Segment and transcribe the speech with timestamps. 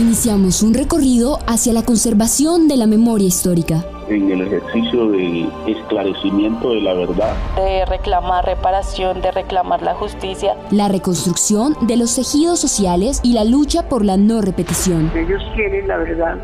[0.00, 3.84] Iniciamos un recorrido hacia la conservación de la memoria histórica.
[4.08, 7.34] En el ejercicio del esclarecimiento de la verdad.
[7.54, 10.56] De reclamar reparación, de reclamar la justicia.
[10.70, 15.12] La reconstrucción de los tejidos sociales y la lucha por la no repetición.
[15.14, 16.38] Ellos quieren la verdad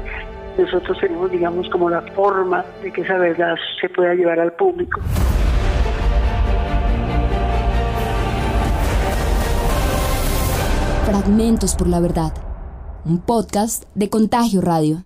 [0.58, 5.00] nosotros tenemos, digamos, como la forma de que esa verdad se pueda llevar al público.
[11.06, 12.45] Fragmentos por la verdad
[13.06, 15.04] un podcast de Contagio Radio.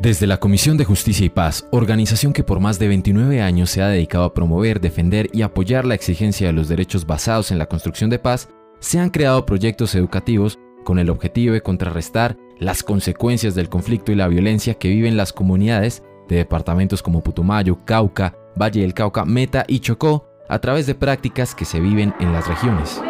[0.00, 3.80] Desde la Comisión de Justicia y Paz, organización que por más de 29 años se
[3.80, 7.66] ha dedicado a promover, defender y apoyar la exigencia de los derechos basados en la
[7.66, 8.48] construcción de paz,
[8.80, 14.16] se han creado proyectos educativos con el objetivo de contrarrestar las consecuencias del conflicto y
[14.16, 19.64] la violencia que viven las comunidades de departamentos como Putumayo, Cauca, Valle del Cauca, Meta
[19.68, 23.00] y Chocó a través de prácticas que se viven en las regiones.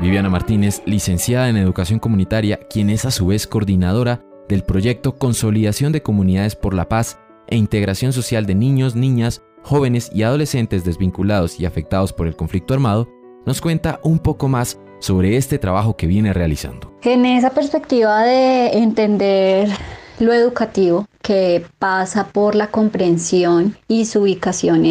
[0.00, 5.92] Viviana Martínez, licenciada en Educación Comunitaria, quien es a su vez coordinadora del proyecto Consolidación
[5.92, 11.60] de Comunidades por la Paz e Integración Social de Niños, Niñas, Jóvenes y Adolescentes desvinculados
[11.60, 13.08] y afectados por el conflicto armado,
[13.44, 16.96] nos cuenta un poco más sobre este trabajo que viene realizando.
[17.02, 19.68] En esa perspectiva de entender
[20.18, 24.82] lo educativo, que pasa por la comprensión y su ubicación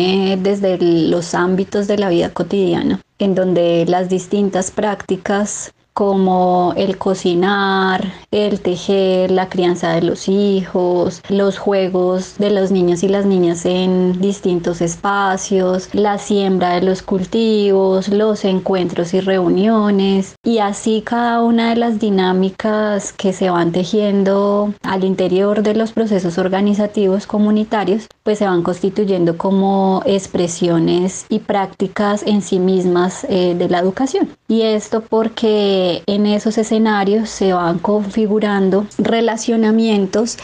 [0.44, 0.78] desde
[1.10, 8.62] los ámbitos de la vida cotidiana, en donde las distintas prácticas como el cocinar, el
[8.62, 14.20] tejer, la crianza de los hijos, los juegos de los niños y las niñas en
[14.22, 21.70] distintos espacios, la siembra de los cultivos, los encuentros y reuniones y así cada una
[21.70, 28.38] de las dinámicas que se van tejiendo al interior de los procesos organizativos comunitarios pues
[28.40, 34.30] se van constituyendo como expresiones y prácticas en sí mismas eh, de la educación.
[34.48, 40.38] Y esto porque en esos escenarios se van configurando relacionamientos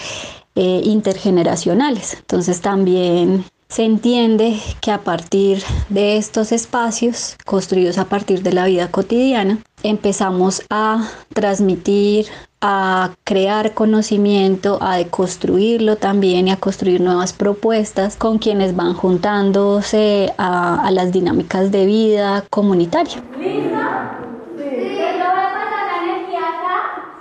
[0.55, 2.13] eh, intergeneracionales.
[2.15, 8.65] Entonces también se entiende que a partir de estos espacios construidos a partir de la
[8.65, 12.25] vida cotidiana, empezamos a transmitir,
[12.61, 20.33] a crear conocimiento, a deconstruirlo también y a construir nuevas propuestas con quienes van juntándose
[20.37, 23.21] a, las dinámicas de vida comunitaria.
[23.39, 24.17] ¿Lista?
[24.57, 24.63] Sí.
[24.63, 26.75] Te lo voy a pasar la energía acá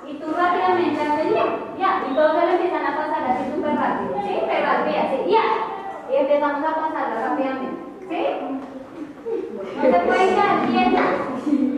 [0.09, 1.45] y tú rápidamente haces ya,
[1.79, 4.35] ya, y todos se lo empiezan a pasar así súper rápido, ¿sí?
[4.49, 5.47] Pero así, así, ya,
[6.11, 8.23] y empezamos a pasarlo rápidamente, ¿sí?
[9.77, 11.11] No se pueden quedar quietas,
[11.45, 11.75] ¿sí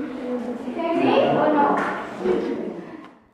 [1.38, 1.76] o no?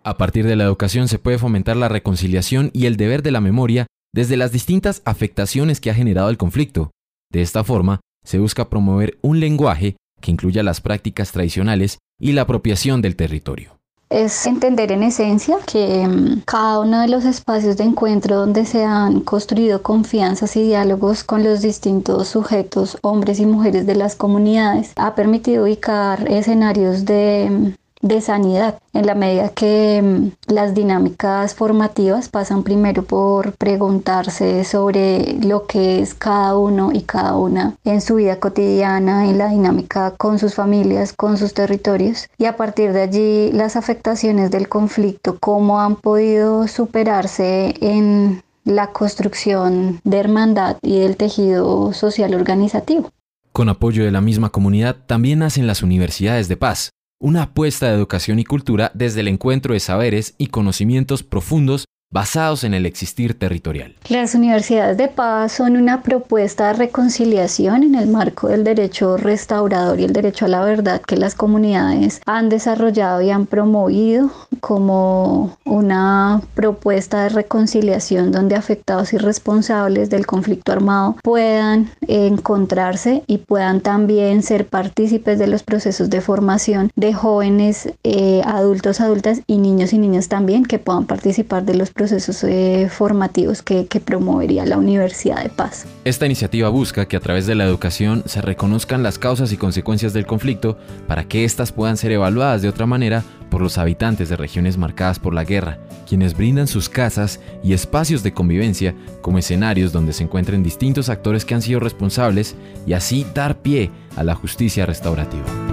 [0.04, 3.40] A partir de la educación se puede fomentar la reconciliación y el deber de la
[3.40, 6.90] memoria desde las distintas afectaciones que ha generado el conflicto.
[7.30, 12.42] De esta forma, se busca promover un lenguaje que incluya las prácticas tradicionales y la
[12.42, 13.78] apropiación del territorio.
[14.10, 18.84] Es entender en esencia que mm, cada uno de los espacios de encuentro donde se
[18.84, 24.92] han construido confianzas y diálogos con los distintos sujetos, hombres y mujeres de las comunidades,
[24.96, 31.54] ha permitido ubicar escenarios de mm, de sanidad, en la medida que mm, las dinámicas
[31.54, 38.00] formativas pasan primero por preguntarse sobre lo que es cada uno y cada una en
[38.00, 42.92] su vida cotidiana, en la dinámica con sus familias, con sus territorios, y a partir
[42.92, 50.76] de allí las afectaciones del conflicto, cómo han podido superarse en la construcción de hermandad
[50.82, 53.10] y del tejido social organizativo.
[53.52, 56.90] Con apoyo de la misma comunidad también nacen las universidades de paz,
[57.22, 62.62] una apuesta de educación y cultura desde el encuentro de saberes y conocimientos profundos basados
[62.62, 63.94] en el existir territorial.
[64.08, 69.98] Las universidades de paz son una propuesta de reconciliación en el marco del derecho restaurador
[69.98, 74.30] y el derecho a la verdad que las comunidades han desarrollado y han promovido
[74.60, 83.38] como una propuesta de reconciliación donde afectados y responsables del conflicto armado puedan encontrarse y
[83.38, 89.56] puedan también ser partícipes de los procesos de formación de jóvenes, eh, adultos, adultas y
[89.56, 94.00] niños y niñas también que puedan participar de los procesos procesos eh, formativos que, que
[94.00, 95.86] promovería la Universidad de Paz.
[96.04, 100.12] Esta iniciativa busca que a través de la educación se reconozcan las causas y consecuencias
[100.12, 100.76] del conflicto
[101.06, 105.20] para que éstas puedan ser evaluadas de otra manera por los habitantes de regiones marcadas
[105.20, 105.78] por la guerra,
[106.08, 111.44] quienes brindan sus casas y espacios de convivencia como escenarios donde se encuentren distintos actores
[111.44, 115.71] que han sido responsables y así dar pie a la justicia restaurativa.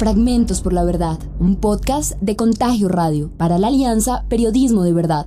[0.00, 5.26] Fragmentos por la Verdad, un podcast de Contagio Radio para la Alianza Periodismo de Verdad.